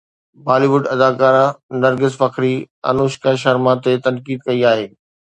[0.45, 1.43] بالي wood اداڪارا
[1.83, 2.55] نرگس فخري
[2.91, 4.87] انوشڪا شرما تي تنقيد ڪئي آهي